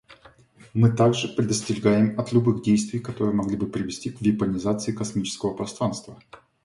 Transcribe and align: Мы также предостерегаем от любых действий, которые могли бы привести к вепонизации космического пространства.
Мы 0.73 0.91
также 0.91 1.27
предостерегаем 1.27 2.19
от 2.19 2.31
любых 2.33 2.63
действий, 2.63 2.97
которые 2.97 3.35
могли 3.35 3.55
бы 3.55 3.67
привести 3.67 4.09
к 4.09 4.19
вепонизации 4.19 4.93
космического 4.93 5.53
пространства. 5.53 6.17